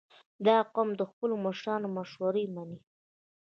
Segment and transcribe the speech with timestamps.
[0.45, 2.77] •دا قوم د خپلو مشرانو مشورې منې.